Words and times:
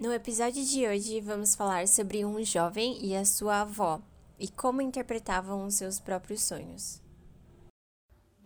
No 0.00 0.12
episódio 0.12 0.64
de 0.64 0.86
hoje, 0.86 1.20
vamos 1.20 1.56
falar 1.56 1.88
sobre 1.88 2.24
um 2.24 2.40
jovem 2.44 2.96
e 3.04 3.16
a 3.16 3.24
sua 3.24 3.62
avó 3.62 4.00
e 4.38 4.46
como 4.46 4.80
interpretavam 4.80 5.66
os 5.66 5.74
seus 5.74 5.98
próprios 5.98 6.42
sonhos. 6.42 7.02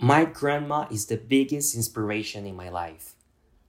My 0.00 0.24
grandma 0.24 0.86
is 0.90 1.04
the 1.04 1.18
biggest 1.18 1.76
inspiration 1.76 2.46
in 2.46 2.54
my 2.56 2.70
life. 2.70 3.16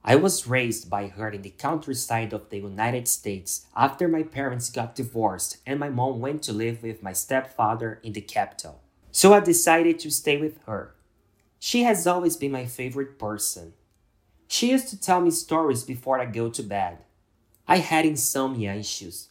I 0.01 0.15
was 0.15 0.47
raised 0.47 0.89
by 0.89 1.07
her 1.09 1.35
in 1.35 1.41
the 1.41 1.49
countryside 1.49 2.33
of 2.33 2.45
the 2.49 2.59
United 2.59 3.09
States 3.09 3.67
after 3.75 4.07
my 4.07 4.23
parents 4.23 4.69
got 4.69 4.95
divorced 4.95 5.57
and 5.65 5.77
my 5.77 5.89
mom 5.89 6.21
went 6.21 6.41
to 6.43 6.53
live 6.53 6.81
with 6.83 7.03
my 7.03 7.11
stepfather 7.11 7.99
in 8.01 8.13
the 8.13 8.21
capital. 8.21 8.79
So 9.11 9.33
I 9.33 9.41
decided 9.41 9.99
to 9.99 10.09
stay 10.09 10.37
with 10.37 10.57
her. 10.67 10.95
She 11.59 11.83
has 11.83 12.07
always 12.07 12.37
been 12.37 12.53
my 12.53 12.65
favorite 12.65 13.19
person. 13.19 13.73
She 14.47 14.71
used 14.71 14.87
to 14.87 14.97
tell 14.97 15.19
me 15.19 15.31
stories 15.31 15.83
before 15.83 16.21
I 16.21 16.27
go 16.27 16.49
to 16.49 16.63
bed. 16.63 16.99
I 17.67 17.77
had 17.77 18.05
insomnia 18.05 18.73
issues. 18.73 19.29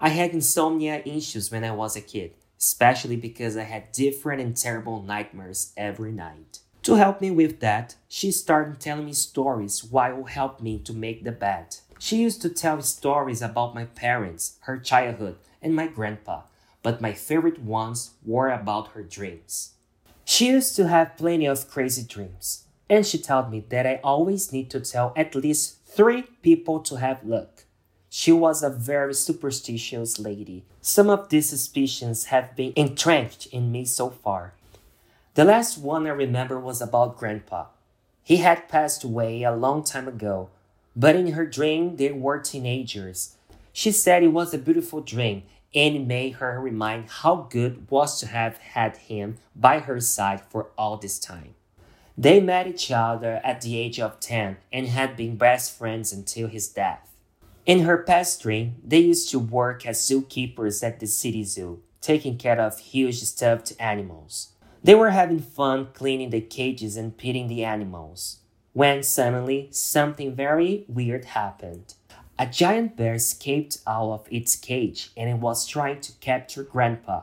I 0.00 0.08
had 0.08 0.32
insomnia 0.32 1.02
issues 1.04 1.52
when 1.52 1.62
I 1.62 1.70
was 1.70 1.94
a 1.94 2.00
kid, 2.00 2.32
especially 2.58 3.16
because 3.16 3.56
I 3.56 3.62
had 3.62 3.92
different 3.92 4.42
and 4.42 4.56
terrible 4.56 5.00
nightmares 5.02 5.72
every 5.76 6.10
night. 6.10 6.58
To 6.82 6.96
help 6.96 7.20
me 7.20 7.30
with 7.30 7.60
that, 7.60 7.94
she 8.08 8.32
started 8.32 8.80
telling 8.80 9.06
me 9.06 9.12
stories 9.12 9.84
while 9.84 10.24
helping 10.24 10.64
me 10.64 10.78
to 10.80 10.92
make 10.92 11.22
the 11.22 11.30
bed. 11.30 11.76
She 12.00 12.16
used 12.16 12.42
to 12.42 12.48
tell 12.48 12.82
stories 12.82 13.40
about 13.40 13.74
my 13.74 13.84
parents, 13.84 14.56
her 14.62 14.76
childhood, 14.76 15.36
and 15.62 15.76
my 15.76 15.86
grandpa, 15.86 16.42
but 16.82 17.00
my 17.00 17.12
favorite 17.12 17.60
ones 17.60 18.14
were 18.26 18.50
about 18.50 18.88
her 18.88 19.02
dreams. 19.04 19.74
She 20.24 20.48
used 20.48 20.74
to 20.76 20.88
have 20.88 21.16
plenty 21.16 21.46
of 21.46 21.70
crazy 21.70 22.02
dreams, 22.02 22.64
and 22.90 23.06
she 23.06 23.18
told 23.18 23.50
me 23.50 23.64
that 23.68 23.86
I 23.86 24.00
always 24.02 24.52
need 24.52 24.70
to 24.70 24.80
tell 24.80 25.12
at 25.16 25.36
least 25.36 25.76
three 25.94 26.22
people 26.42 26.80
to 26.80 26.96
have 26.96 27.24
luck. 27.24 27.64
She 28.10 28.32
was 28.32 28.62
a 28.62 28.70
very 28.70 29.14
superstitious 29.14 30.18
lady. 30.18 30.64
Some 30.80 31.08
of 31.08 31.28
these 31.28 31.48
suspicions 31.48 32.26
have 32.26 32.56
been 32.56 32.72
entrenched 32.74 33.46
in 33.46 33.70
me 33.70 33.84
so 33.84 34.10
far. 34.10 34.54
The 35.34 35.44
last 35.44 35.78
one 35.78 36.06
I 36.06 36.10
remember 36.10 36.58
was 36.58 36.82
about 36.82 37.16
Grandpa. 37.16 37.66
He 38.24 38.38
had 38.38 38.68
passed 38.68 39.04
away 39.04 39.44
a 39.44 39.54
long 39.54 39.84
time 39.84 40.08
ago, 40.08 40.50
but 40.96 41.14
in 41.14 41.32
her 41.32 41.46
dream 41.46 41.96
they 41.96 42.10
were 42.10 42.40
teenagers. 42.40 43.36
She 43.72 43.92
said 43.92 44.24
it 44.24 44.28
was 44.28 44.52
a 44.52 44.58
beautiful 44.58 45.00
dream 45.00 45.44
and 45.74 45.94
it 45.94 46.06
made 46.06 46.34
her 46.34 46.60
remind 46.60 47.08
how 47.08 47.46
good 47.50 47.72
it 47.72 47.90
was 47.90 48.18
to 48.20 48.26
have 48.26 48.58
had 48.58 48.96
him 48.96 49.38
by 49.54 49.78
her 49.80 50.00
side 50.00 50.40
for 50.48 50.70
all 50.76 50.96
this 50.96 51.20
time. 51.20 51.54
They 52.16 52.40
met 52.40 52.68
each 52.68 52.92
other 52.92 53.40
at 53.42 53.60
the 53.60 53.76
age 53.76 53.98
of 53.98 54.20
10 54.20 54.56
and 54.72 54.86
had 54.86 55.16
been 55.16 55.36
best 55.36 55.76
friends 55.76 56.12
until 56.12 56.46
his 56.46 56.68
death. 56.68 57.10
In 57.66 57.80
her 57.80 57.98
past 57.98 58.42
dream, 58.42 58.76
they 58.84 58.98
used 58.98 59.30
to 59.30 59.38
work 59.38 59.84
as 59.84 59.98
zookeepers 59.98 60.84
at 60.84 61.00
the 61.00 61.06
city 61.06 61.42
zoo, 61.44 61.82
taking 62.00 62.36
care 62.36 62.60
of 62.60 62.78
huge 62.78 63.20
stuffed 63.22 63.72
animals. 63.80 64.52
They 64.82 64.94
were 64.94 65.10
having 65.10 65.40
fun 65.40 65.88
cleaning 65.94 66.30
the 66.30 66.42
cages 66.42 66.96
and 66.96 67.18
feeding 67.18 67.48
the 67.48 67.64
animals. 67.64 68.40
When 68.74 69.02
suddenly, 69.02 69.68
something 69.70 70.34
very 70.34 70.84
weird 70.88 71.24
happened. 71.24 71.94
A 72.38 72.46
giant 72.46 72.96
bear 72.96 73.14
escaped 73.14 73.78
out 73.86 74.12
of 74.12 74.28
its 74.30 74.56
cage 74.56 75.10
and 75.16 75.30
it 75.30 75.38
was 75.38 75.66
trying 75.66 76.00
to 76.00 76.12
capture 76.20 76.64
Grandpa. 76.64 77.22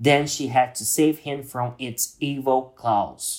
Then 0.00 0.26
she 0.26 0.48
had 0.48 0.74
to 0.76 0.84
save 0.84 1.20
him 1.20 1.42
from 1.42 1.74
its 1.78 2.16
evil 2.20 2.74
claws. 2.74 3.35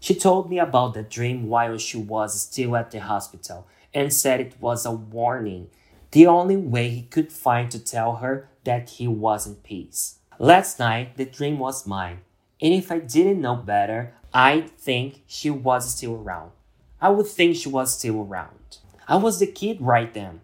She 0.00 0.14
told 0.14 0.48
me 0.48 0.58
about 0.58 0.94
the 0.94 1.02
dream 1.02 1.48
while 1.48 1.76
she 1.78 1.98
was 1.98 2.40
still 2.40 2.76
at 2.76 2.90
the 2.90 3.00
hospital 3.00 3.66
and 3.92 4.12
said 4.12 4.40
it 4.40 4.54
was 4.60 4.86
a 4.86 4.92
warning, 4.92 5.70
the 6.12 6.26
only 6.26 6.56
way 6.56 6.88
he 6.88 7.02
could 7.02 7.32
find 7.32 7.70
to 7.70 7.78
tell 7.78 8.16
her 8.16 8.48
that 8.64 8.90
he 8.90 9.08
was 9.08 9.46
in 9.46 9.56
peace. 9.56 10.18
Last 10.38 10.78
night, 10.78 11.16
the 11.16 11.24
dream 11.24 11.58
was 11.58 11.86
mine, 11.86 12.20
and 12.60 12.72
if 12.72 12.92
I 12.92 12.98
didn't 13.00 13.40
know 13.40 13.56
better, 13.56 14.14
I'd 14.32 14.70
think 14.78 15.22
she 15.26 15.50
was 15.50 15.94
still 15.94 16.14
around. 16.14 16.52
I 17.00 17.08
would 17.08 17.26
think 17.26 17.56
she 17.56 17.68
was 17.68 17.98
still 17.98 18.22
around. 18.22 18.78
I 19.08 19.16
was 19.16 19.40
the 19.40 19.46
kid 19.46 19.80
right 19.80 20.12
then, 20.12 20.42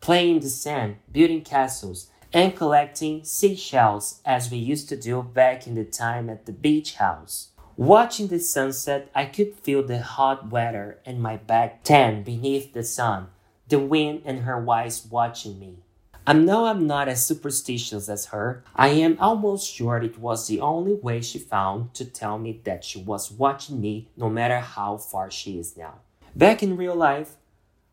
playing 0.00 0.36
in 0.36 0.42
the 0.42 0.50
sand, 0.50 0.96
building 1.10 1.42
castles, 1.42 2.10
and 2.32 2.56
collecting 2.56 3.24
seashells 3.24 4.20
as 4.24 4.50
we 4.50 4.58
used 4.58 4.88
to 4.88 4.96
do 4.96 5.22
back 5.22 5.66
in 5.66 5.74
the 5.74 5.84
time 5.84 6.28
at 6.28 6.46
the 6.46 6.52
beach 6.52 6.96
house. 6.96 7.50
Watching 7.76 8.28
the 8.28 8.38
sunset, 8.38 9.10
I 9.16 9.24
could 9.24 9.56
feel 9.56 9.82
the 9.82 10.00
hot 10.00 10.48
weather 10.48 11.00
and 11.04 11.20
my 11.20 11.36
back 11.36 11.82
tan 11.82 12.22
beneath 12.22 12.72
the 12.72 12.84
sun, 12.84 13.30
the 13.66 13.80
wind 13.80 14.22
and 14.24 14.40
her 14.40 14.70
eyes 14.70 15.04
watching 15.10 15.58
me. 15.58 15.78
I 16.24 16.34
know 16.34 16.66
I'm 16.66 16.86
not 16.86 17.08
as 17.08 17.26
superstitious 17.26 18.08
as 18.08 18.26
her. 18.26 18.62
I 18.76 18.90
am 18.90 19.16
almost 19.18 19.74
sure 19.74 19.98
it 19.98 20.20
was 20.20 20.46
the 20.46 20.60
only 20.60 20.94
way 20.94 21.20
she 21.20 21.40
found 21.40 21.94
to 21.94 22.04
tell 22.04 22.38
me 22.38 22.60
that 22.62 22.84
she 22.84 23.02
was 23.02 23.32
watching 23.32 23.80
me 23.80 24.08
no 24.16 24.30
matter 24.30 24.60
how 24.60 24.96
far 24.96 25.28
she 25.28 25.58
is 25.58 25.76
now. 25.76 25.94
Back 26.36 26.62
in 26.62 26.76
real 26.76 26.94
life, 26.94 27.32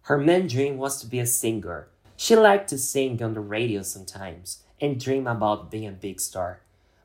her 0.03 0.19
main 0.19 0.45
dream 0.45 0.77
was 0.77 1.01
to 1.01 1.07
be 1.07 1.17
a 1.17 1.25
singer. 1.25 1.87
She 2.15 2.35
liked 2.35 2.69
to 2.69 2.77
sing 2.77 3.21
on 3.23 3.33
the 3.33 3.39
radio 3.39 3.81
sometimes 3.81 4.61
and 4.79 4.99
dream 4.99 5.25
about 5.25 5.71
being 5.71 5.87
a 5.87 5.91
big 5.91 6.19
star 6.19 6.61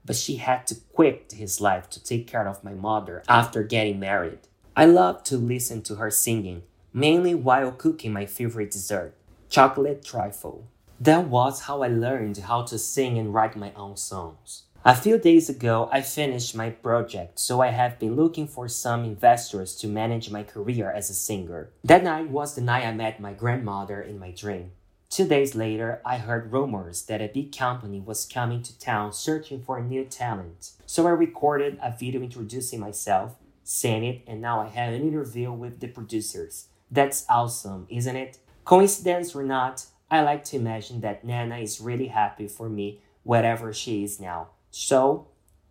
but 0.06 0.16
she 0.16 0.36
had 0.36 0.66
to 0.68 0.76
quit 0.94 1.34
his 1.36 1.60
life 1.60 1.90
to 1.90 2.02
take 2.02 2.26
care 2.26 2.46
of 2.48 2.64
my 2.64 2.72
mother 2.72 3.22
after 3.28 3.62
getting 3.62 4.00
married. 4.00 4.38
I 4.76 4.86
loved 4.86 5.26
to 5.26 5.36
listen 5.36 5.82
to 5.82 5.96
her 5.96 6.10
singing, 6.10 6.62
mainly 6.92 7.34
while 7.34 7.72
cooking 7.72 8.12
my 8.12 8.26
favorite 8.26 8.70
dessert, 8.70 9.14
chocolate 9.50 10.04
trifle. 10.04 10.66
That 11.00 11.26
was 11.26 11.62
how 11.62 11.82
I 11.82 11.88
learned 11.88 12.38
how 12.38 12.62
to 12.62 12.78
sing 12.78 13.18
and 13.18 13.34
write 13.34 13.56
my 13.56 13.72
own 13.74 13.96
songs. 13.96 14.62
A 14.84 14.94
few 14.94 15.18
days 15.18 15.48
ago, 15.48 15.88
I 15.90 16.00
finished 16.00 16.54
my 16.54 16.70
project, 16.70 17.40
so 17.40 17.60
I 17.60 17.68
have 17.68 17.98
been 17.98 18.14
looking 18.14 18.46
for 18.46 18.68
some 18.68 19.04
investors 19.04 19.74
to 19.78 19.88
manage 19.88 20.30
my 20.30 20.44
career 20.44 20.92
as 20.92 21.10
a 21.10 21.14
singer. 21.14 21.70
That 21.82 22.04
night 22.04 22.30
was 22.30 22.54
the 22.54 22.60
night 22.60 22.86
I 22.86 22.92
met 22.92 23.18
my 23.18 23.32
grandmother 23.32 24.00
in 24.00 24.16
my 24.20 24.30
dream. 24.30 24.70
Two 25.08 25.26
days 25.26 25.54
later, 25.54 26.00
I 26.04 26.18
heard 26.18 26.52
rumors 26.52 27.02
that 27.06 27.22
a 27.22 27.30
big 27.32 27.56
company 27.56 28.00
was 28.00 28.26
coming 28.26 28.62
to 28.62 28.78
town 28.78 29.12
searching 29.12 29.62
for 29.62 29.80
new 29.80 30.04
talent. 30.04 30.72
So 30.84 31.06
I 31.06 31.10
recorded 31.10 31.78
a 31.80 31.94
video 31.96 32.20
introducing 32.20 32.80
myself, 32.80 33.36
sent 33.62 34.04
it, 34.04 34.22
and 34.26 34.40
now 34.40 34.60
I 34.60 34.68
have 34.68 34.92
an 34.92 35.02
interview 35.02 35.52
with 35.52 35.80
the 35.80 35.88
producers. 35.88 36.68
That's 36.90 37.24
awesome, 37.28 37.86
isn't 37.88 38.16
it? 38.16 38.38
Coincidence 38.64 39.34
or 39.34 39.44
not, 39.44 39.86
I 40.10 40.22
like 40.22 40.44
to 40.44 40.56
imagine 40.56 41.00
that 41.00 41.24
Nana 41.24 41.58
is 41.58 41.80
really 41.80 42.08
happy 42.08 42.48
for 42.48 42.68
me 42.68 43.00
wherever 43.22 43.72
she 43.72 44.02
is 44.02 44.20
now. 44.20 44.48
So, 44.70 45.28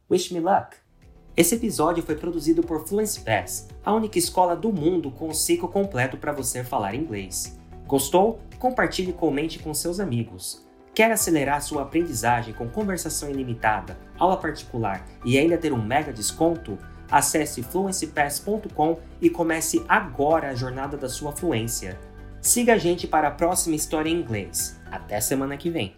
wish 0.10 0.32
me 0.32 0.40
luck! 0.40 0.78
Esse 1.38 1.56
episódio 1.56 2.02
foi 2.02 2.16
produzido 2.16 2.64
por 2.64 2.88
Fluency 2.88 3.20
Pass, 3.20 3.68
a 3.84 3.94
única 3.94 4.18
escola 4.18 4.56
do 4.56 4.72
mundo 4.72 5.12
com 5.12 5.28
o 5.28 5.36
ciclo 5.36 5.68
completo 5.68 6.18
para 6.18 6.32
você 6.32 6.64
falar 6.64 6.96
inglês. 6.96 7.60
Gostou? 7.86 8.40
Compartilhe 8.60 9.12
e 9.12 9.14
comente 9.14 9.60
com 9.60 9.74
seus 9.74 10.00
amigos. 10.00 10.66
Quer 10.94 11.12
acelerar 11.12 11.62
sua 11.62 11.82
aprendizagem 11.82 12.54
com 12.54 12.70
conversação 12.70 13.30
ilimitada, 13.30 13.98
aula 14.18 14.38
particular 14.38 15.06
e 15.26 15.38
ainda 15.38 15.58
ter 15.58 15.74
um 15.74 15.82
mega 15.82 16.14
desconto? 16.14 16.78
Acesse 17.12 17.62
fluencypass.com 17.62 19.00
e 19.22 19.30
comece 19.30 19.84
agora 19.88 20.50
a 20.50 20.56
jornada 20.56 20.98
da 20.98 21.10
sua 21.10 21.32
fluência. 21.32 22.00
Siga 22.42 22.74
a 22.74 22.78
gente 22.78 23.08
para 23.08 23.28
a 23.28 23.32
próxima 23.32 23.76
história 23.76 24.10
em 24.10 24.20
inglês. 24.20 24.80
Até 24.90 25.20
semana 25.20 25.58
que 25.58 25.70
vem! 25.70 25.96